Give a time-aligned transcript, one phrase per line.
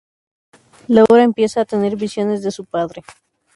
[0.87, 3.03] Laura empieza a tener visiones de su padre.